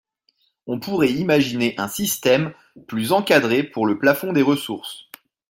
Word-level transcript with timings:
On 0.65 0.79
pourrait 0.79 1.11
imaginer 1.13 1.75
un 1.79 1.87
système 1.87 2.53
plus 2.87 3.11
encadré 3.11 3.61
pour 3.61 3.85
le 3.85 3.99
plafond 3.99 4.33
des 4.33 4.41
ressources. 4.41 5.05